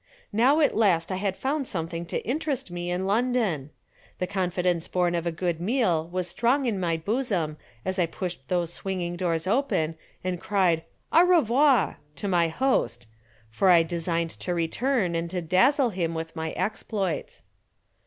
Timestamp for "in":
2.89-3.05, 6.65-6.79